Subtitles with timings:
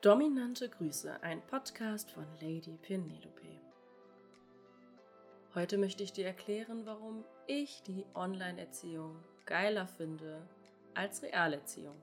[0.00, 3.60] Dominante Grüße, ein Podcast von Lady Penelope.
[5.56, 10.48] Heute möchte ich dir erklären, warum ich die Online-Erziehung geiler finde
[10.94, 12.00] als Realerziehung.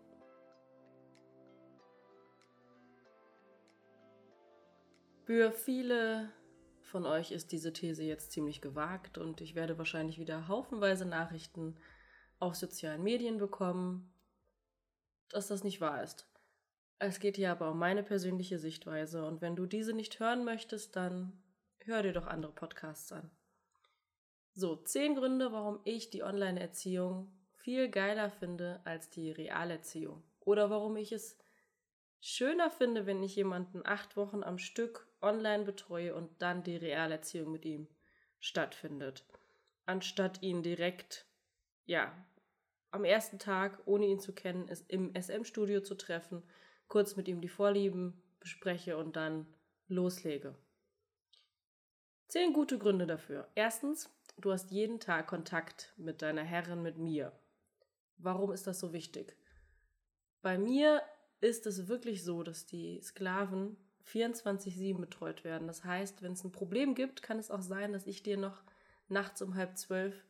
[5.24, 6.34] Für viele
[6.82, 11.78] von euch ist diese These jetzt ziemlich gewagt und ich werde wahrscheinlich wieder haufenweise Nachrichten
[12.40, 14.14] auf sozialen Medien bekommen,
[15.30, 16.28] dass das nicht wahr ist.
[16.98, 20.96] Es geht hier aber um meine persönliche Sichtweise und wenn du diese nicht hören möchtest,
[20.96, 21.34] dann
[21.84, 23.30] hör dir doch andere Podcasts an.
[24.54, 30.24] So, zehn Gründe, warum ich die Online-Erziehung viel geiler finde als die Realerziehung.
[30.40, 31.38] Oder warum ich es
[32.22, 37.52] schöner finde, wenn ich jemanden acht Wochen am Stück online betreue und dann die Realerziehung
[37.52, 37.88] mit ihm
[38.40, 39.26] stattfindet.
[39.86, 41.26] Anstatt ihn direkt,
[41.86, 42.16] ja,
[42.92, 46.44] am ersten Tag, ohne ihn zu kennen, im SM-Studio zu treffen
[46.88, 49.48] kurz mit ihm die Vorlieben bespreche und dann
[49.88, 50.56] loslege.
[52.28, 53.48] Zehn gute Gründe dafür.
[53.56, 57.32] Erstens, du hast jeden Tag Kontakt mit deiner Herrin, mit mir.
[58.18, 59.38] Warum ist das so wichtig?
[60.42, 61.02] Bei mir
[61.42, 65.68] ist es wirklich so, dass die Sklaven 24-7 betreut werden.
[65.68, 68.64] Das heißt, wenn es ein Problem gibt, kann es auch sein, dass ich dir noch
[69.08, 70.26] nachts um halb zwölf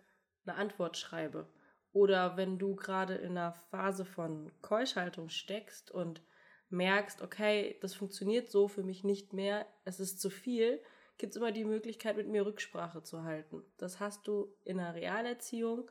[0.45, 1.47] eine Antwort schreibe.
[1.91, 6.21] Oder wenn du gerade in einer Phase von Keuschhaltung steckst und
[6.69, 10.81] merkst, okay, das funktioniert so für mich nicht mehr, es ist zu viel,
[11.17, 13.63] gibt es immer die Möglichkeit, mit mir Rücksprache zu halten.
[13.77, 15.89] Das hast du in der Realerziehung,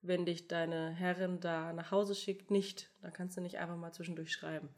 [0.00, 2.90] wenn dich deine Herrin da nach Hause schickt, nicht.
[3.02, 4.68] Da kannst du nicht einfach mal zwischendurch schreiben.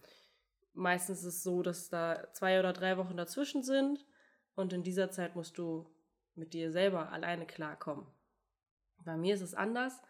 [0.72, 4.04] Meistens ist es so, dass da zwei oder drei Wochen dazwischen sind
[4.54, 5.88] und in dieser Zeit musst du
[6.34, 8.06] mit dir selber alleine klarkommen.
[9.04, 10.02] Bei mir ist es anders.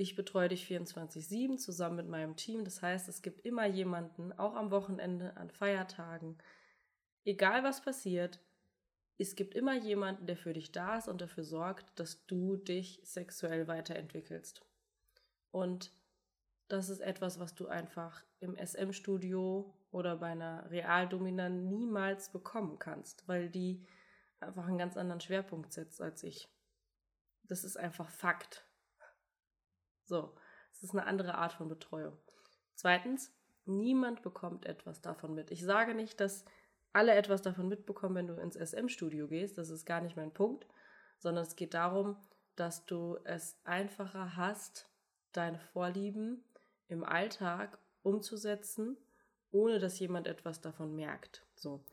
[0.00, 2.64] Ich betreue dich 24-7 zusammen mit meinem Team.
[2.64, 6.38] Das heißt, es gibt immer jemanden, auch am Wochenende, an Feiertagen.
[7.26, 8.40] Egal was passiert,
[9.18, 13.02] es gibt immer jemanden, der für dich da ist und dafür sorgt, dass du dich
[13.04, 14.64] sexuell weiterentwickelst.
[15.50, 15.92] Und
[16.68, 23.28] das ist etwas, was du einfach im SM-Studio oder bei einer Realdomina niemals bekommen kannst,
[23.28, 23.86] weil die
[24.38, 26.48] einfach einen ganz anderen Schwerpunkt setzt als ich.
[27.42, 28.64] Das ist einfach Fakt.
[30.10, 30.34] So,
[30.72, 32.16] es ist eine andere Art von Betreuung.
[32.74, 33.32] Zweitens,
[33.64, 35.52] niemand bekommt etwas davon mit.
[35.52, 36.44] Ich sage nicht, dass
[36.92, 39.56] alle etwas davon mitbekommen, wenn du ins SM-Studio gehst.
[39.56, 40.66] Das ist gar nicht mein Punkt,
[41.18, 42.16] sondern es geht darum,
[42.56, 44.90] dass du es einfacher hast,
[45.30, 46.42] deine Vorlieben
[46.88, 48.96] im Alltag umzusetzen,
[49.52, 51.46] ohne dass jemand etwas davon merkt.
[51.54, 51.84] So.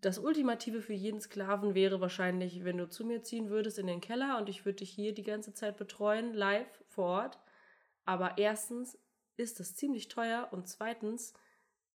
[0.00, 4.00] Das Ultimative für jeden Sklaven wäre wahrscheinlich, wenn du zu mir ziehen würdest in den
[4.00, 7.38] Keller und ich würde dich hier die ganze Zeit betreuen, live vor Ort.
[8.04, 8.98] Aber erstens
[9.36, 11.34] ist das ziemlich teuer und zweitens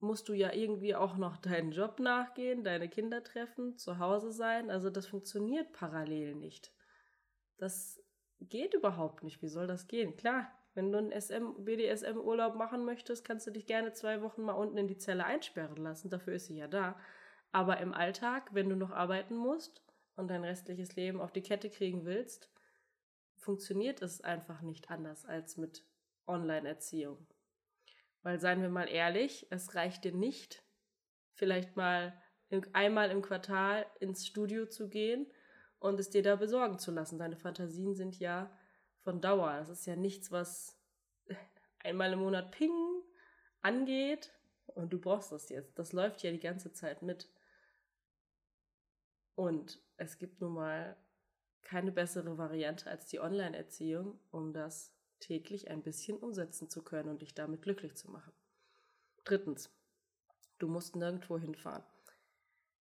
[0.00, 4.70] musst du ja irgendwie auch noch deinen Job nachgehen, deine Kinder treffen, zu Hause sein.
[4.70, 6.72] Also das funktioniert parallel nicht.
[7.56, 8.00] Das
[8.40, 9.42] geht überhaupt nicht.
[9.42, 10.16] Wie soll das gehen?
[10.16, 14.52] Klar, wenn du einen SM, BDSM-Urlaub machen möchtest, kannst du dich gerne zwei Wochen mal
[14.52, 16.10] unten in die Zelle einsperren lassen.
[16.10, 16.98] Dafür ist sie ja da.
[17.50, 19.82] Aber im Alltag, wenn du noch arbeiten musst
[20.14, 22.48] und dein restliches Leben auf die Kette kriegen willst,
[23.48, 25.82] funktioniert es einfach nicht anders als mit
[26.26, 27.26] Online-Erziehung.
[28.22, 30.62] Weil seien wir mal ehrlich, es reicht dir nicht,
[31.32, 32.12] vielleicht mal
[32.74, 35.26] einmal im Quartal ins Studio zu gehen
[35.78, 37.18] und es dir da besorgen zu lassen.
[37.18, 38.54] Deine Fantasien sind ja
[39.00, 39.56] von Dauer.
[39.60, 40.78] Das ist ja nichts, was
[41.78, 43.02] einmal im Monat ping
[43.62, 44.30] angeht
[44.66, 45.78] und du brauchst das jetzt.
[45.78, 47.30] Das läuft ja die ganze Zeit mit.
[49.36, 50.98] Und es gibt nun mal
[51.62, 57.22] keine bessere Variante als die Online-Erziehung, um das täglich ein bisschen umsetzen zu können und
[57.22, 58.32] dich damit glücklich zu machen.
[59.24, 59.70] Drittens,
[60.58, 61.84] du musst nirgendwo hinfahren.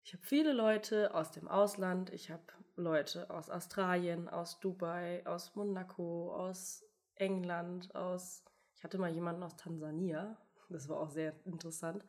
[0.03, 2.43] Ich habe viele Leute aus dem Ausland, ich habe
[2.75, 8.43] Leute aus Australien, aus Dubai, aus Monaco, aus England, aus,
[8.77, 10.37] ich hatte mal jemanden aus Tansania,
[10.69, 12.03] das war auch sehr interessant.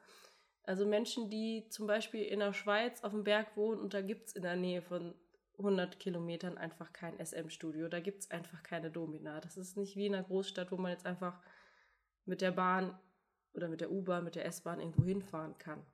[0.65, 4.27] Also Menschen, die zum Beispiel in der Schweiz auf dem Berg wohnen und da gibt
[4.29, 5.15] es in der Nähe von
[5.58, 7.88] 100 Kilometern einfach kein SM-Studio.
[7.88, 9.41] Da gibt es einfach keine Domina.
[9.41, 11.41] Das ist nicht wie in einer Großstadt, wo man jetzt einfach
[12.25, 12.99] mit der Bahn
[13.55, 15.85] oder mit der U-Bahn, mit der S-Bahn irgendwo hinfahren kann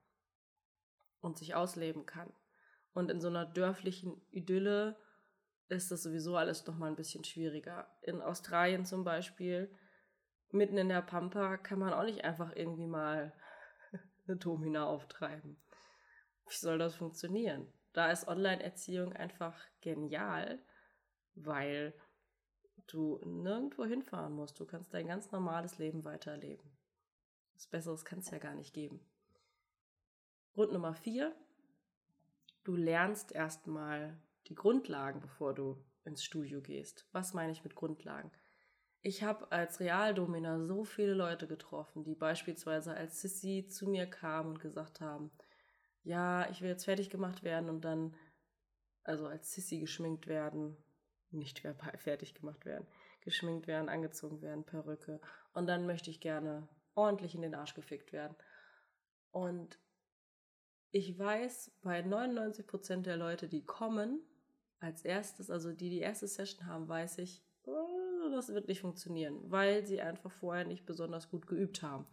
[1.20, 2.32] und sich ausleben kann.
[2.92, 4.98] Und in so einer dörflichen Idylle
[5.68, 7.88] ist das sowieso alles nochmal ein bisschen schwieriger.
[8.02, 9.74] In Australien zum Beispiel,
[10.50, 13.32] mitten in der Pampa, kann man auch nicht einfach irgendwie mal
[14.26, 15.62] eine Domina auftreiben.
[16.48, 17.72] Wie soll das funktionieren?
[17.92, 20.58] Da ist Online-Erziehung einfach genial,
[21.34, 21.94] weil
[22.86, 24.58] du nirgendwo hinfahren musst.
[24.58, 26.70] Du kannst dein ganz normales Leben weiterleben.
[27.54, 29.00] Was Besseres kann es ja gar nicht geben.
[30.54, 31.34] Grund Nummer vier,
[32.64, 34.18] du lernst erstmal
[34.48, 37.06] die Grundlagen, bevor du ins Studio gehst.
[37.12, 38.30] Was meine ich mit Grundlagen?
[39.00, 44.50] Ich habe als Realdomina so viele Leute getroffen, die beispielsweise als Sissy zu mir kamen
[44.50, 45.30] und gesagt haben,
[46.04, 48.14] ja, ich will jetzt fertig gemacht werden und dann,
[49.04, 50.76] also als Sissy geschminkt werden,
[51.30, 52.86] nicht verbal fertig gemacht werden,
[53.22, 55.20] geschminkt werden, angezogen werden, Perücke.
[55.54, 58.36] Und dann möchte ich gerne ordentlich in den Arsch gefickt werden.
[59.30, 59.78] Und
[60.90, 64.20] ich weiß, bei 99% der Leute, die kommen,
[64.78, 69.38] als erstes, also die die erste Session haben, weiß ich, oh, das wird nicht funktionieren,
[69.50, 72.06] weil sie einfach vorher nicht besonders gut geübt haben.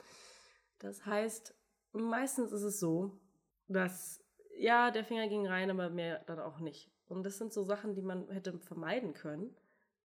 [0.78, 1.56] Das heißt,
[1.92, 3.20] meistens ist es so,
[3.70, 4.24] dass
[4.58, 6.92] ja, der Finger ging rein, aber mehr dann auch nicht.
[7.08, 9.56] Und das sind so Sachen, die man hätte vermeiden können,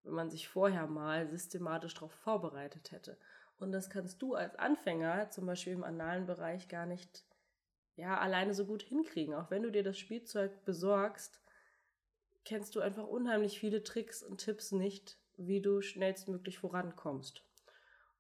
[0.03, 3.17] wenn man sich vorher mal systematisch darauf vorbereitet hätte.
[3.57, 7.25] Und das kannst du als Anfänger, zum Beispiel im analen Bereich, gar nicht
[7.95, 9.33] ja, alleine so gut hinkriegen.
[9.33, 11.41] Auch wenn du dir das Spielzeug besorgst,
[12.45, 17.43] kennst du einfach unheimlich viele Tricks und Tipps nicht, wie du schnellstmöglich vorankommst.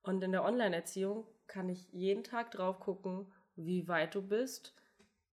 [0.01, 4.73] Und in der Online-Erziehung kann ich jeden Tag drauf gucken, wie weit du bist,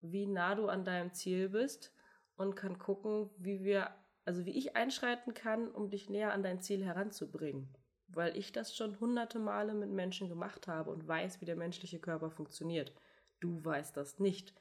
[0.03, 1.93] wie nah du an deinem Ziel bist
[2.37, 3.91] und kann gucken, wie wir,
[4.25, 7.69] also wie ich einschreiten kann, um dich näher an dein Ziel heranzubringen.
[8.09, 12.01] Weil ich das schon hunderte Male mit Menschen gemacht habe und weiß, wie der menschliche
[12.01, 12.93] Körper funktioniert.
[13.39, 14.55] Du weißt das nicht.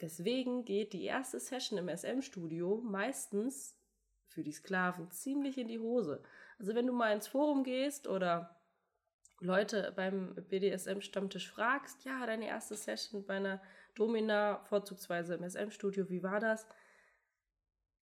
[0.00, 3.76] Deswegen geht die erste Session im SM-Studio meistens
[4.28, 6.22] für die Sklaven ziemlich in die Hose.
[6.58, 8.59] Also wenn du mal ins Forum gehst oder
[9.40, 13.60] Leute beim BDSM-Stammtisch fragst, ja, deine erste Session bei einer
[13.94, 16.66] Domina, vorzugsweise im SM-Studio, wie war das?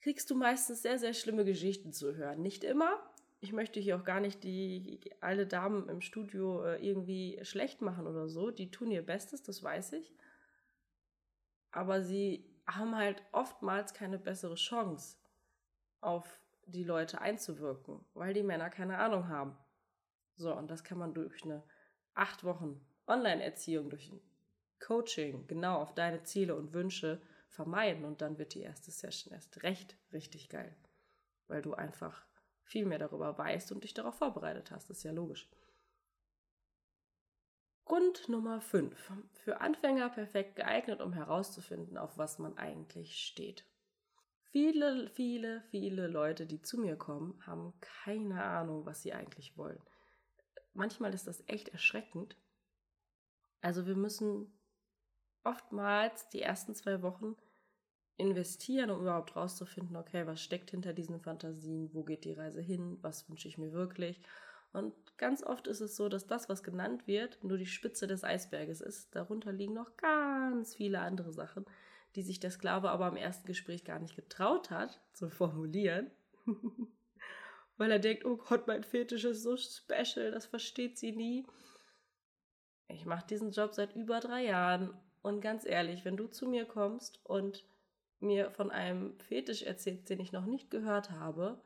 [0.00, 2.42] Kriegst du meistens sehr, sehr schlimme Geschichten zu hören.
[2.42, 3.02] Nicht immer.
[3.40, 8.06] Ich möchte hier auch gar nicht die alle Damen im Studio äh, irgendwie schlecht machen
[8.06, 8.50] oder so.
[8.50, 10.12] Die tun ihr Bestes, das weiß ich
[11.70, 15.16] aber sie haben halt oftmals keine bessere Chance,
[16.00, 19.56] auf die Leute einzuwirken, weil die Männer keine Ahnung haben.
[20.38, 21.64] So, und das kann man durch eine
[22.14, 24.20] acht Wochen Online-Erziehung, durch ein
[24.78, 29.64] Coaching genau auf deine Ziele und Wünsche vermeiden und dann wird die erste Session erst
[29.64, 30.76] recht richtig geil,
[31.48, 32.24] weil du einfach
[32.62, 34.88] viel mehr darüber weißt und dich darauf vorbereitet hast.
[34.88, 35.50] Das ist ja logisch.
[37.84, 39.12] Grund Nummer 5.
[39.32, 43.64] Für Anfänger perfekt geeignet, um herauszufinden, auf was man eigentlich steht.
[44.50, 49.80] Viele, viele, viele Leute, die zu mir kommen, haben keine Ahnung, was sie eigentlich wollen.
[50.78, 52.36] Manchmal ist das echt erschreckend.
[53.60, 54.52] Also wir müssen
[55.44, 57.36] oftmals die ersten zwei Wochen
[58.16, 62.98] investieren, um überhaupt herauszufinden, okay, was steckt hinter diesen Fantasien, wo geht die Reise hin,
[63.02, 64.20] was wünsche ich mir wirklich
[64.72, 68.24] und ganz oft ist es so, dass das, was genannt wird, nur die Spitze des
[68.24, 69.14] Eisberges ist.
[69.14, 71.64] Darunter liegen noch ganz viele andere Sachen,
[72.14, 76.10] die sich der Sklave aber im ersten Gespräch gar nicht getraut hat zu formulieren.
[77.78, 81.46] Weil er denkt, oh Gott, mein Fetisch ist so special, das versteht sie nie.
[82.88, 86.66] Ich mache diesen Job seit über drei Jahren und ganz ehrlich, wenn du zu mir
[86.66, 87.64] kommst und
[88.20, 91.62] mir von einem Fetisch erzählst, den ich noch nicht gehört habe,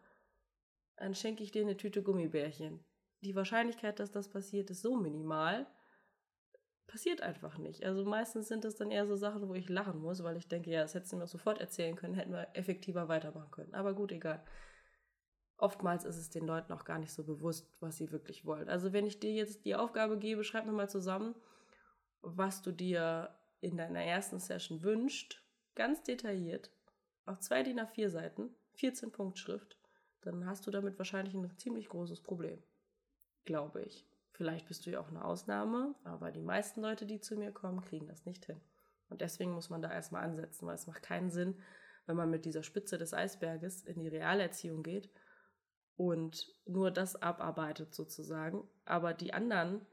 [0.97, 2.85] dann schenke ich dir eine Tüte Gummibärchen
[3.23, 5.67] die Wahrscheinlichkeit, dass das passiert, ist so minimal.
[6.87, 7.85] Passiert einfach nicht.
[7.85, 10.71] Also meistens sind das dann eher so Sachen, wo ich lachen muss, weil ich denke,
[10.71, 13.75] ja, das hättest du mir sofort erzählen können, hätten wir effektiver weitermachen können.
[13.75, 14.42] Aber gut, egal.
[15.59, 18.68] Oftmals ist es den Leuten auch gar nicht so bewusst, was sie wirklich wollen.
[18.68, 21.35] Also wenn ich dir jetzt die Aufgabe gebe, schreib mir mal zusammen,
[22.21, 25.42] was du dir in deiner ersten Session wünscht,
[25.75, 26.71] ganz detailliert,
[27.26, 29.78] auf zwei DIN A4 Seiten, 14 Punkt Schrift,
[30.23, 32.62] dann hast du damit wahrscheinlich ein ziemlich großes Problem
[33.44, 34.06] glaube ich.
[34.32, 37.82] Vielleicht bist du ja auch eine Ausnahme, aber die meisten Leute, die zu mir kommen,
[37.82, 38.61] kriegen das nicht hin.
[39.09, 41.61] Und deswegen muss man da erstmal ansetzen, weil es macht keinen Sinn,
[42.06, 45.11] wenn man mit dieser Spitze des Eisberges in die Realerziehung geht
[45.96, 49.87] und nur das abarbeitet sozusagen, aber die anderen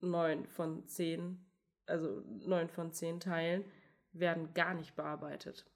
[0.00, 1.44] neun von zehn,
[1.86, 3.64] also neun von zehn Teilen
[4.12, 5.66] werden gar nicht bearbeitet.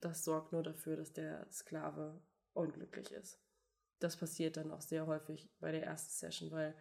[0.00, 2.20] Das sorgt nur dafür, dass der Sklave
[2.52, 3.40] unglücklich ist
[4.00, 6.74] das passiert dann auch sehr häufig bei der ersten Session, weil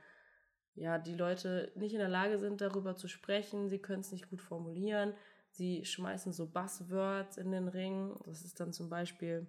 [0.75, 4.29] ja die Leute nicht in der Lage sind, darüber zu sprechen, sie können es nicht
[4.29, 5.13] gut formulieren,
[5.49, 8.15] sie schmeißen so Buzzwords in den Ring.
[8.25, 9.47] Das ist dann zum Beispiel,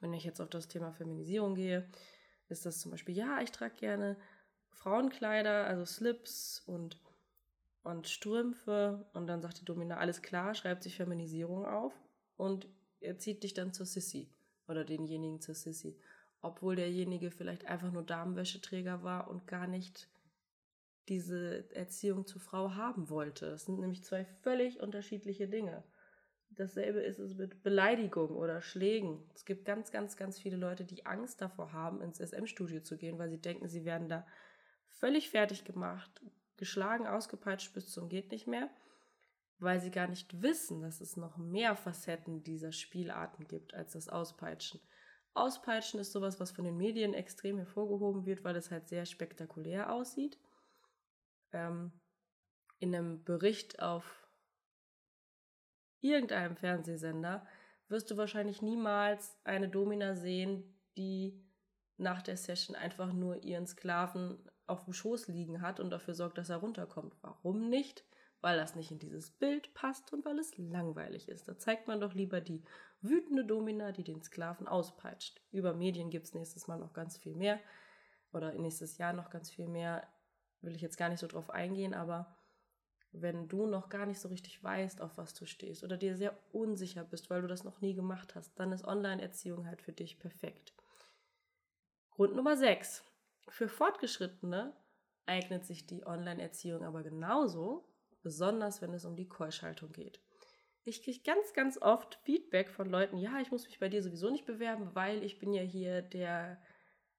[0.00, 1.88] wenn ich jetzt auf das Thema Feminisierung gehe,
[2.48, 4.16] ist das zum Beispiel, ja, ich trage gerne
[4.70, 7.00] Frauenkleider, also Slips und,
[7.82, 9.08] und Strümpfe.
[9.12, 11.92] Und dann sagt die Domina, alles klar, schreibt sich Feminisierung auf
[12.36, 12.68] und
[13.00, 14.32] er zieht dich dann zur Sissy
[14.66, 15.98] oder denjenigen zur Sissy
[16.40, 20.08] obwohl derjenige vielleicht einfach nur Damenwäscheträger war und gar nicht
[21.08, 23.50] diese Erziehung zur Frau haben wollte.
[23.50, 25.82] Das sind nämlich zwei völlig unterschiedliche Dinge.
[26.58, 29.22] Dasselbe ist es mit Beleidigung oder Schlägen.
[29.32, 33.16] Es gibt ganz, ganz, ganz viele Leute, die Angst davor haben, ins SM-Studio zu gehen,
[33.16, 34.26] weil sie denken, sie werden da
[34.88, 36.10] völlig fertig gemacht,
[36.56, 38.68] geschlagen, ausgepeitscht bis zum geht nicht mehr,
[39.60, 44.08] weil sie gar nicht wissen, dass es noch mehr Facetten dieser Spielarten gibt als das
[44.08, 44.80] Auspeitschen.
[45.34, 49.92] Auspeitschen ist sowas, was von den Medien extrem hervorgehoben wird, weil es halt sehr spektakulär
[49.92, 50.40] aussieht.
[51.52, 51.92] Ähm,
[52.80, 54.27] in einem Bericht auf
[56.00, 57.46] irgendeinem Fernsehsender
[57.88, 61.42] wirst du wahrscheinlich niemals eine Domina sehen, die
[61.96, 66.38] nach der Session einfach nur ihren Sklaven auf dem Schoß liegen hat und dafür sorgt,
[66.38, 67.16] dass er runterkommt.
[67.22, 68.04] Warum nicht?
[68.40, 71.48] Weil das nicht in dieses Bild passt und weil es langweilig ist.
[71.48, 72.62] Da zeigt man doch lieber die
[73.00, 75.40] wütende Domina, die den Sklaven auspeitscht.
[75.50, 77.58] Über Medien gibt es nächstes Mal noch ganz viel mehr
[78.32, 80.06] oder nächstes Jahr noch ganz viel mehr.
[80.60, 82.36] Will ich jetzt gar nicht so drauf eingehen, aber
[83.12, 86.38] wenn du noch gar nicht so richtig weißt, auf was du stehst oder dir sehr
[86.52, 90.18] unsicher bist, weil du das noch nie gemacht hast, dann ist Online-Erziehung halt für dich
[90.18, 90.74] perfekt.
[92.10, 93.04] Grund Nummer 6.
[93.48, 94.74] Für Fortgeschrittene
[95.26, 97.88] eignet sich die Online-Erziehung aber genauso,
[98.22, 100.20] besonders wenn es um die Keuschhaltung geht.
[100.84, 104.30] Ich kriege ganz, ganz oft Feedback von Leuten, ja, ich muss mich bei dir sowieso
[104.30, 106.62] nicht bewerben, weil ich bin ja hier der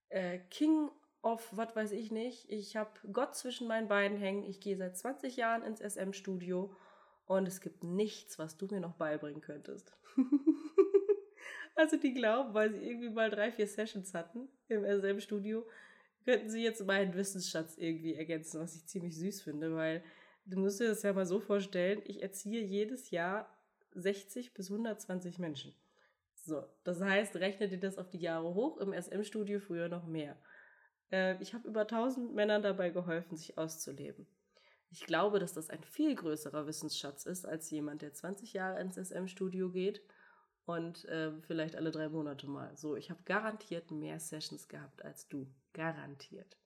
[0.09, 0.89] äh, King
[1.21, 2.49] of was weiß ich nicht.
[2.49, 4.43] Ich habe Gott zwischen meinen Beinen hängen.
[4.43, 6.75] Ich gehe seit 20 Jahren ins SM-Studio
[7.25, 9.93] und es gibt nichts, was du mir noch beibringen könntest.
[11.75, 15.65] also die glauben, weil sie irgendwie mal drei, vier Sessions hatten im SM-Studio,
[16.25, 20.03] könnten sie jetzt meinen Wissensschatz irgendwie ergänzen, was ich ziemlich süß finde, weil
[20.45, 23.55] du musst dir das ja mal so vorstellen, ich erziehe jedes Jahr
[23.93, 25.73] 60 bis 120 Menschen.
[26.35, 30.37] So, das heißt, rechne dir das auf die Jahre hoch, im SM-Studio früher noch mehr.
[31.11, 34.27] Äh, ich habe über 1000 Männern dabei geholfen, sich auszuleben.
[34.91, 38.95] Ich glaube, dass das ein viel größerer Wissensschatz ist, als jemand, der 20 Jahre ins
[38.95, 40.01] SM-Studio geht
[40.65, 42.75] und äh, vielleicht alle drei Monate mal.
[42.75, 45.47] So, ich habe garantiert mehr Sessions gehabt als du.
[45.73, 46.57] Garantiert.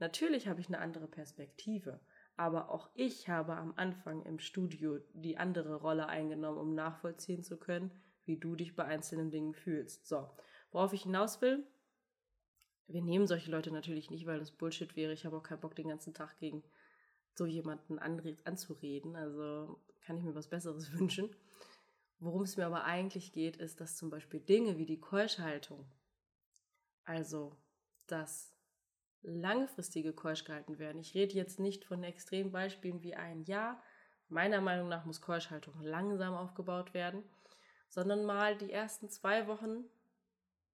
[0.00, 2.00] Natürlich habe ich eine andere Perspektive,
[2.36, 7.58] aber auch ich habe am Anfang im Studio die andere Rolle eingenommen, um nachvollziehen zu
[7.58, 7.90] können,
[8.24, 10.06] wie du dich bei einzelnen Dingen fühlst.
[10.06, 10.28] So,
[10.72, 11.66] worauf ich hinaus will,
[12.92, 15.12] wir nehmen solche Leute natürlich nicht, weil das Bullshit wäre.
[15.12, 16.62] Ich habe auch keinen Bock, den ganzen Tag gegen
[17.34, 19.16] so jemanden anzureden.
[19.16, 21.34] Also kann ich mir was Besseres wünschen.
[22.18, 25.90] Worum es mir aber eigentlich geht, ist, dass zum Beispiel Dinge wie die Keuschhaltung,
[27.04, 27.56] also
[28.06, 28.54] dass
[29.22, 31.00] langfristige Keusch gehalten werden.
[31.00, 33.82] Ich rede jetzt nicht von extremen Beispielen wie ein Jahr.
[34.28, 37.22] Meiner Meinung nach muss Keuschhaltung langsam aufgebaut werden,
[37.88, 39.84] sondern mal die ersten zwei Wochen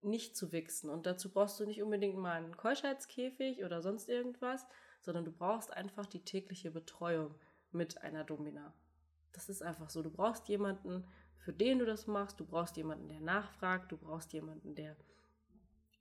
[0.03, 0.91] nicht zu wichsen.
[0.91, 4.67] Und dazu brauchst du nicht unbedingt mal einen Keuschheitskäfig oder sonst irgendwas,
[5.01, 7.35] sondern du brauchst einfach die tägliche Betreuung
[7.73, 8.73] mit einer Domina.
[9.33, 10.03] Das ist einfach so.
[10.03, 11.05] Du brauchst jemanden,
[11.39, 12.41] für den du das machst.
[12.41, 13.93] Du brauchst jemanden, der nachfragt.
[13.93, 14.97] Du brauchst jemanden, der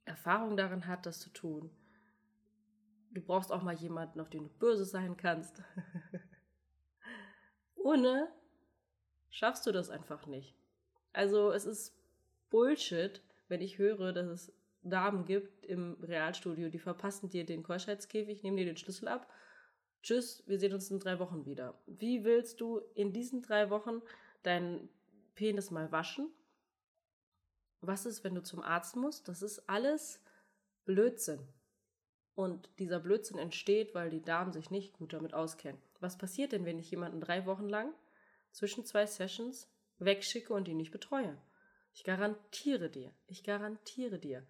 [0.04, 1.70] Erfahrung darin hat, das zu tun.
[3.10, 5.62] Du brauchst auch mal jemanden, auf den du böse sein kannst.
[7.76, 8.28] Ohne
[9.30, 10.54] schaffst du das einfach nicht.
[11.12, 11.94] Also es ist
[12.50, 18.42] Bullshit, wenn ich höre, dass es Damen gibt im Realstudio, die verpassen dir den Keuschheitskäfig,
[18.42, 19.30] nehmen dir den Schlüssel ab.
[20.02, 21.80] Tschüss, wir sehen uns in drei Wochen wieder.
[21.86, 24.02] Wie willst du in diesen drei Wochen
[24.42, 24.88] deinen
[25.34, 26.30] Penis mal waschen?
[27.80, 29.28] Was ist, wenn du zum Arzt musst?
[29.28, 30.20] Das ist alles
[30.84, 31.40] Blödsinn.
[32.34, 35.80] Und dieser Blödsinn entsteht, weil die Damen sich nicht gut damit auskennen.
[36.00, 37.92] Was passiert denn, wenn ich jemanden drei Wochen lang
[38.52, 41.36] zwischen zwei Sessions wegschicke und ihn nicht betreue?
[41.96, 44.46] Ich garantiere dir, ich garantiere dir,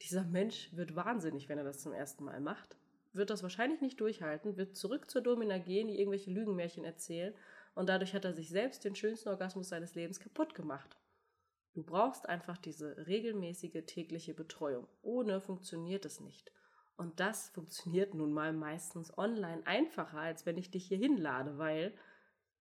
[0.00, 2.78] dieser Mensch wird wahnsinnig, wenn er das zum ersten Mal macht,
[3.12, 7.34] wird das wahrscheinlich nicht durchhalten, wird zurück zur Domina gehen, die irgendwelche Lügenmärchen erzählen
[7.74, 10.96] und dadurch hat er sich selbst den schönsten Orgasmus seines Lebens kaputt gemacht.
[11.74, 14.88] Du brauchst einfach diese regelmäßige tägliche Betreuung.
[15.02, 16.52] Ohne funktioniert es nicht.
[16.96, 21.94] Und das funktioniert nun mal meistens online einfacher, als wenn ich dich hier hinlade, weil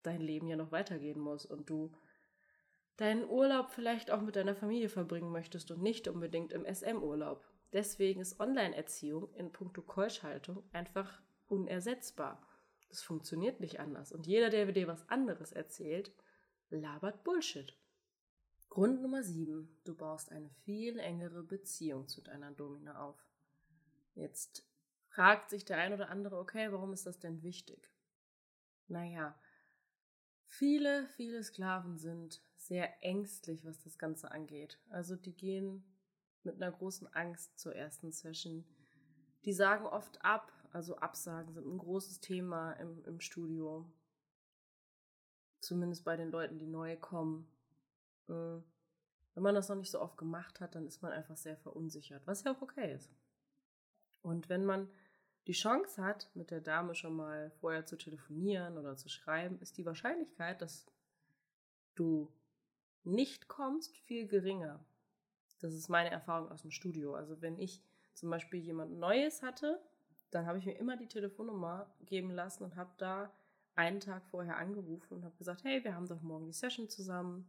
[0.02, 1.90] dein Leben ja noch weitergehen muss und du
[2.96, 7.44] deinen Urlaub vielleicht auch mit deiner Familie verbringen möchtest und nicht unbedingt im SM-Urlaub.
[7.72, 12.46] Deswegen ist Online-Erziehung in puncto Keuschhaltung einfach unersetzbar.
[12.88, 14.12] Das funktioniert nicht anders.
[14.12, 16.12] Und jeder, der dir was anderes erzählt,
[16.70, 17.76] labert Bullshit.
[18.68, 19.68] Grund Nummer 7.
[19.84, 23.18] Du baust eine viel engere Beziehung zu deiner Domina auf.
[24.14, 24.68] Jetzt
[25.08, 27.90] fragt sich der ein oder andere, okay, warum ist das denn wichtig?
[28.88, 29.38] Naja,
[30.54, 34.78] viele, viele Sklaven sind sehr ängstlich, was das Ganze angeht.
[34.88, 35.84] Also die gehen
[36.42, 38.64] mit einer großen Angst zur ersten Session.
[39.44, 43.90] Die sagen oft ab, Also Absagen sind ein großes Thema im, im Studio.
[45.60, 47.46] Zumindest bei den Leuten, die neu kommen.
[48.28, 48.60] Äh,
[49.34, 52.26] wenn man das noch nicht so oft gemacht hat, dann ist man einfach sehr verunsichert,
[52.26, 53.10] was ja auch okay ist.
[54.22, 54.88] Und wenn man
[55.46, 59.76] die Chance hat, mit der Dame schon mal vorher zu telefonieren oder zu schreiben, ist
[59.76, 60.86] die Wahrscheinlichkeit, dass
[61.94, 62.32] du
[63.04, 64.84] nicht kommst, viel geringer.
[65.60, 67.14] Das ist meine Erfahrung aus dem Studio.
[67.14, 67.82] Also wenn ich
[68.14, 69.80] zum Beispiel jemand Neues hatte,
[70.30, 73.30] dann habe ich mir immer die Telefonnummer geben lassen und habe da
[73.76, 77.46] einen Tag vorher angerufen und habe gesagt, hey, wir haben doch morgen die Session zusammen.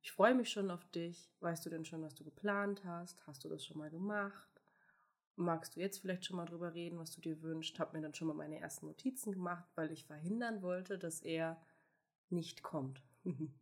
[0.00, 1.30] Ich freue mich schon auf dich.
[1.40, 3.24] Weißt du denn schon, was du geplant hast?
[3.26, 4.51] Hast du das schon mal gemacht?
[5.42, 7.78] Magst du jetzt vielleicht schon mal drüber reden, was du dir wünschst?
[7.78, 11.60] Habe mir dann schon mal meine ersten Notizen gemacht, weil ich verhindern wollte, dass er
[12.30, 13.02] nicht kommt.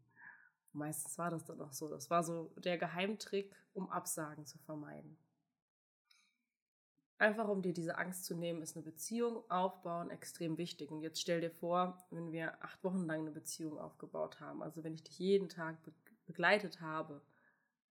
[0.73, 1.89] Meistens war das dann auch so.
[1.89, 5.17] Das war so der Geheimtrick, um Absagen zu vermeiden.
[7.19, 10.91] Einfach um dir diese Angst zu nehmen, ist eine Beziehung aufbauen extrem wichtig.
[10.91, 14.85] Und jetzt stell dir vor, wenn wir acht Wochen lang eine Beziehung aufgebaut haben, also
[14.85, 15.93] wenn ich dich jeden Tag be
[16.27, 17.21] begleitet habe,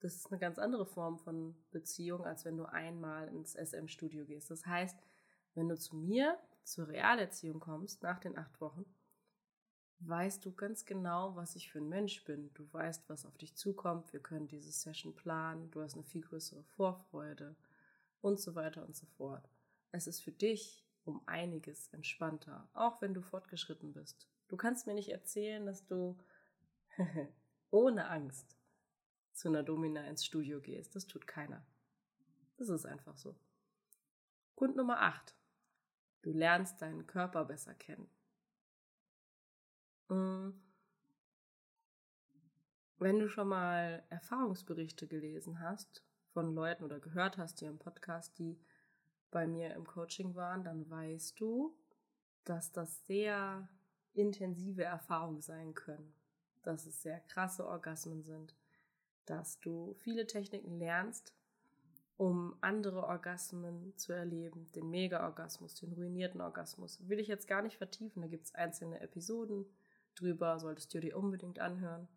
[0.04, 4.50] das ist eine ganz andere Form von Beziehung, als wenn du einmal ins SM-Studio gehst.
[4.50, 4.99] Das heißt,
[5.54, 8.84] wenn du zu mir zur Realerziehung kommst nach den acht Wochen,
[10.00, 12.52] weißt du ganz genau, was ich für ein Mensch bin.
[12.52, 14.12] Du weißt, was auf dich zukommt.
[14.12, 15.70] Wir können diese Session planen.
[15.70, 17.56] Du hast eine viel größere Vorfreude
[18.20, 19.49] und so weiter und so fort.
[19.90, 24.28] Es ist für dich um einiges entspannter, auch wenn du fortgeschritten bist.
[24.49, 26.18] Du kannst mir nicht erzählen, dass du
[27.70, 28.58] ohne Angst
[29.34, 30.94] zu einer Domina ins Studio gehst.
[30.94, 31.64] Das tut keiner.
[32.56, 33.36] Das ist einfach so.
[34.56, 35.34] Grund Nummer 8.
[36.22, 38.08] Du lernst deinen Körper besser kennen.
[40.08, 40.50] Mm.
[42.98, 48.38] Wenn du schon mal Erfahrungsberichte gelesen hast von Leuten oder gehört hast hier im Podcast,
[48.38, 48.58] die
[49.30, 51.76] bei mir im Coaching waren, dann weißt du,
[52.44, 53.68] dass das sehr
[54.12, 56.14] intensive Erfahrungen sein können,
[56.62, 58.54] dass es sehr krasse Orgasmen sind,
[59.26, 61.34] dass du viele Techniken lernst,
[62.16, 67.08] um andere Orgasmen zu erleben, den Mega-Orgasmus, den ruinierten Orgasmus.
[67.08, 69.66] Will ich jetzt gar nicht vertiefen, da gibt es einzelne Episoden
[70.14, 72.08] drüber, solltest du dir unbedingt anhören.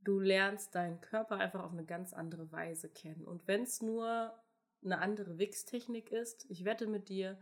[0.00, 3.24] Du lernst deinen Körper einfach auf eine ganz andere Weise kennen.
[3.24, 4.34] Und wenn es nur
[4.84, 7.38] eine andere Wichstechnik ist, ich wette mit dir,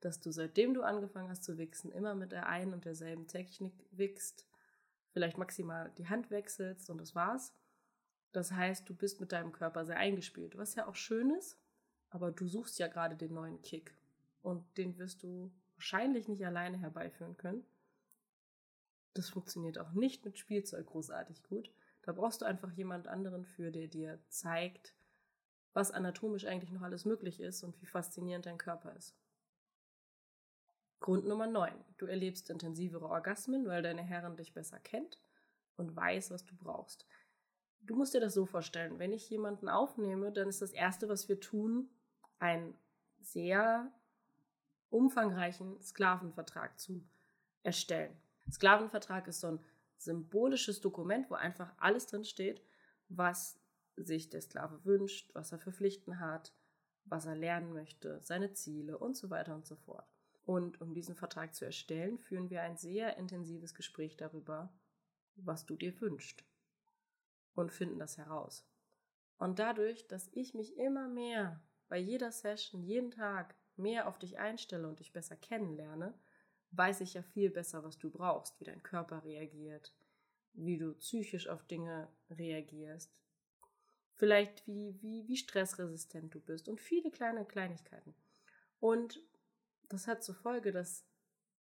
[0.00, 3.74] dass du seitdem du angefangen hast zu wichsen, immer mit der einen und derselben Technik
[3.90, 4.46] wichst,
[5.10, 7.52] vielleicht maximal die Hand wechselst und das war's.
[8.34, 11.56] Das heißt, du bist mit deinem Körper sehr eingespielt, was ja auch schön ist,
[12.10, 13.96] aber du suchst ja gerade den neuen Kick
[14.42, 17.64] und den wirst du wahrscheinlich nicht alleine herbeiführen können.
[19.14, 21.70] Das funktioniert auch nicht mit Spielzeug großartig gut.
[22.02, 24.94] Da brauchst du einfach jemand anderen für, der dir zeigt,
[25.72, 29.14] was anatomisch eigentlich noch alles möglich ist und wie faszinierend dein Körper ist.
[30.98, 31.72] Grund Nummer 9.
[31.98, 35.20] Du erlebst intensivere Orgasmen, weil deine Herrin dich besser kennt
[35.76, 37.06] und weiß, was du brauchst.
[37.86, 41.28] Du musst dir das so vorstellen, wenn ich jemanden aufnehme, dann ist das Erste, was
[41.28, 41.90] wir tun,
[42.38, 42.74] einen
[43.20, 43.92] sehr
[44.88, 47.04] umfangreichen Sklavenvertrag zu
[47.62, 48.16] erstellen.
[48.50, 49.60] Sklavenvertrag ist so ein
[49.98, 52.62] symbolisches Dokument, wo einfach alles drin steht,
[53.10, 53.60] was
[53.96, 56.54] sich der Sklave wünscht, was er für Pflichten hat,
[57.04, 60.08] was er lernen möchte, seine Ziele und so weiter und so fort.
[60.46, 64.72] Und um diesen Vertrag zu erstellen, führen wir ein sehr intensives Gespräch darüber,
[65.36, 66.44] was du dir wünschst
[67.54, 68.66] und finden das heraus.
[69.38, 74.38] Und dadurch, dass ich mich immer mehr bei jeder Session, jeden Tag mehr auf dich
[74.38, 76.14] einstelle und dich besser kennenlerne,
[76.70, 79.94] weiß ich ja viel besser, was du brauchst, wie dein Körper reagiert,
[80.54, 83.12] wie du psychisch auf Dinge reagierst,
[84.14, 88.14] vielleicht wie, wie, wie stressresistent du bist und viele kleine Kleinigkeiten.
[88.80, 89.20] Und
[89.88, 91.04] das hat zur Folge, dass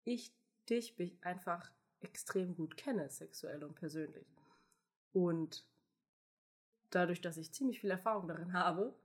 [0.04, 0.34] ich
[0.70, 4.28] dich einfach extrem gut kenne, sexuell und persönlich.
[5.14, 5.66] Und
[6.96, 8.96] dadurch, dass ich ziemlich viel Erfahrung darin habe,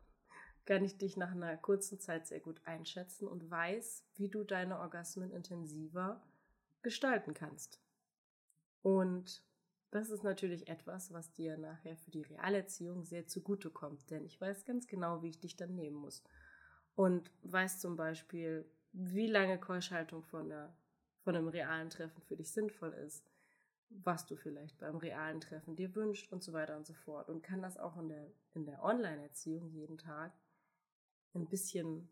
[0.66, 4.80] kann ich dich nach einer kurzen Zeit sehr gut einschätzen und weiß, wie du deine
[4.80, 6.22] Orgasmen intensiver
[6.82, 7.80] gestalten kannst.
[8.82, 9.44] Und
[9.90, 14.64] das ist natürlich etwas, was dir nachher für die Realerziehung sehr zugutekommt, denn ich weiß
[14.64, 16.22] ganz genau, wie ich dich dann nehmen muss.
[16.94, 20.76] Und weiß zum Beispiel, wie lange Keuschhaltung von, einer,
[21.20, 23.30] von einem realen Treffen für dich sinnvoll ist,
[23.88, 27.28] was du vielleicht beim realen Treffen dir wünschst und so weiter und so fort.
[27.28, 30.32] Und kann das auch in der, in der Online-Erziehung jeden Tag
[31.34, 32.08] ein bisschen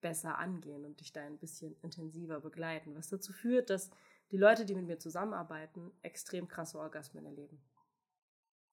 [0.00, 3.90] besser angehen und dich da ein bisschen intensiver begleiten, was dazu führt, dass
[4.30, 7.60] die Leute, die mit mir zusammenarbeiten, extrem krasse Orgasmen erleben.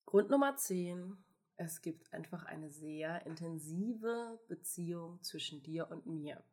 [0.05, 1.17] Grund Nummer 10.
[1.55, 6.43] Es gibt einfach eine sehr intensive Beziehung zwischen dir und mir.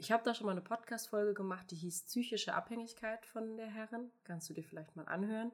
[0.00, 4.12] Ich habe da schon mal eine Podcast-Folge gemacht, die hieß Psychische Abhängigkeit von der Herren.
[4.22, 5.50] Kannst du dir vielleicht mal anhören.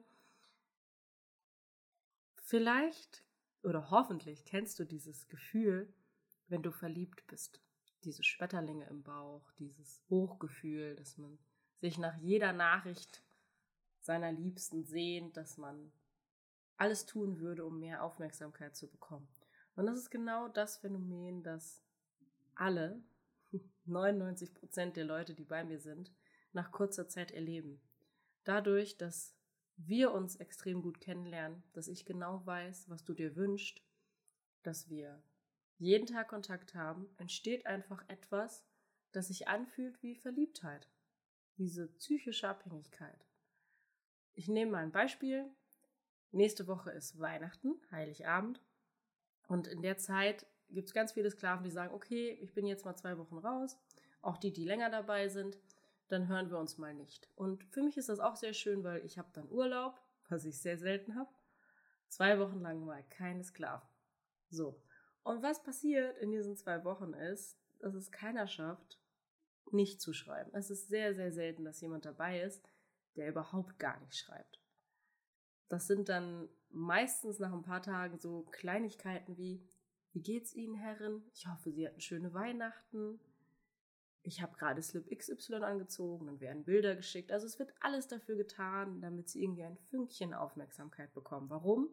[2.35, 3.23] Vielleicht
[3.63, 5.91] oder hoffentlich kennst du dieses Gefühl,
[6.47, 7.59] wenn du verliebt bist.
[8.03, 11.39] Diese Schmetterlinge im Bauch, dieses Hochgefühl, dass man
[11.77, 13.23] sich nach jeder Nachricht
[13.99, 15.91] seiner Liebsten sehnt, dass man
[16.77, 19.27] alles tun würde, um mehr Aufmerksamkeit zu bekommen.
[19.75, 21.81] Und das ist genau das Phänomen, das
[22.53, 23.01] alle,
[23.85, 26.11] 99 Prozent der Leute, die bei mir sind,
[26.53, 27.81] nach kurzer Zeit erleben.
[28.43, 29.35] Dadurch, dass
[29.77, 33.81] wir uns extrem gut kennenlernen, dass ich genau weiß, was du dir wünschst,
[34.63, 35.21] dass wir
[35.77, 38.65] jeden Tag Kontakt haben, entsteht einfach etwas,
[39.11, 40.87] das sich anfühlt wie Verliebtheit.
[41.57, 43.25] Diese psychische Abhängigkeit.
[44.33, 45.49] Ich nehme mal ein Beispiel.
[46.31, 48.61] Nächste Woche ist Weihnachten, Heiligabend.
[49.47, 52.85] Und in der Zeit gibt es ganz viele Sklaven, die sagen, okay, ich bin jetzt
[52.85, 53.77] mal zwei Wochen raus.
[54.21, 55.57] Auch die, die länger dabei sind,
[56.07, 57.29] dann hören wir uns mal nicht.
[57.35, 59.99] Und für mich ist das auch sehr schön, weil ich habe dann Urlaub,
[60.29, 61.29] was ich sehr selten habe.
[62.09, 63.87] Zwei Wochen lang mal keine Sklaven.
[64.49, 64.81] So.
[65.23, 68.99] Und was passiert in diesen zwei Wochen ist, dass es keiner schafft,
[69.71, 70.51] nicht zu schreiben.
[70.53, 72.69] Es ist sehr, sehr selten, dass jemand dabei ist,
[73.15, 74.61] der überhaupt gar nicht schreibt.
[75.67, 79.67] Das sind dann meistens nach ein paar Tagen so Kleinigkeiten wie,
[80.15, 81.23] wie geht's Ihnen, Herren?
[81.33, 83.19] Ich hoffe, Sie hatten schöne Weihnachten.
[84.23, 87.33] Ich habe gerade Slip XY angezogen, dann werden Bilder geschickt.
[87.33, 91.49] Also es wird alles dafür getan, damit sie irgendwie ein Fünkchen Aufmerksamkeit bekommen.
[91.49, 91.89] Warum?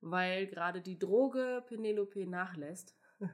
[0.00, 2.94] Weil gerade die Droge Penelope nachlässt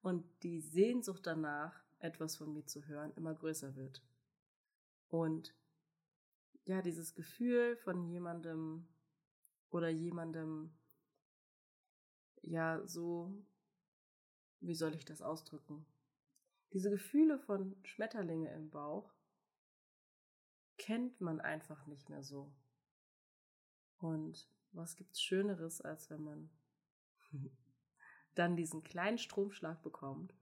[0.00, 4.00] und die Sehnsucht danach, etwas von mir zu hören, immer größer wird.
[5.08, 5.54] Und
[6.66, 8.86] ja, dieses Gefühl von jemandem
[9.70, 10.70] oder jemandem,
[12.46, 13.32] ja, so,
[14.60, 15.84] wie soll ich das ausdrücken?
[16.72, 19.12] Diese Gefühle von Schmetterlinge im Bauch
[20.78, 22.52] kennt man einfach nicht mehr so.
[23.98, 26.50] Und was gibt's Schöneres, als wenn man
[28.34, 30.34] dann diesen kleinen Stromschlag bekommt,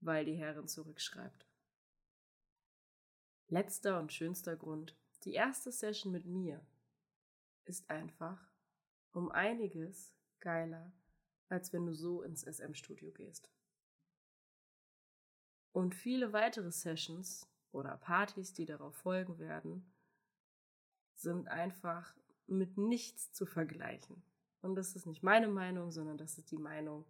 [0.00, 1.46] weil die Herrin zurückschreibt.
[3.48, 6.64] Letzter und schönster Grund, die erste Session mit mir
[7.64, 8.50] ist einfach
[9.12, 10.92] um einiges geiler,
[11.50, 13.50] als wenn du so ins SM-Studio gehst.
[15.72, 19.92] Und viele weitere Sessions oder Partys, die darauf folgen werden,
[21.14, 24.22] sind einfach mit nichts zu vergleichen.
[24.62, 27.04] Und das ist nicht meine Meinung, sondern das ist die Meinung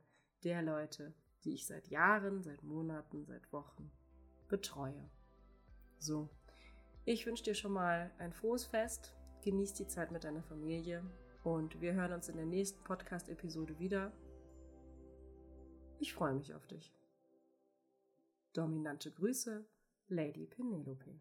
[0.44, 3.90] der Leute, die ich seit Jahren, seit Monaten, seit Wochen
[4.48, 5.10] betreue.
[5.98, 6.28] So,
[7.04, 11.04] ich wünsche dir schon mal ein frohes Fest, genieß die Zeit mit deiner Familie
[11.44, 14.12] und wir hören uns in der nächsten Podcast-Episode wieder.
[16.02, 16.94] Ich freue mich auf dich.
[18.54, 19.66] Dominante Grüße,
[20.08, 21.20] Lady Penelope.